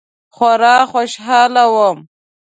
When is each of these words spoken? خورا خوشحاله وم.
خورا 0.35 0.75
خوشحاله 0.91 1.63
وم. 1.73 1.97